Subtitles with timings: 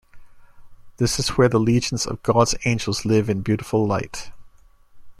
[0.97, 4.31] This is where the legions of God's angels live in beautiful light.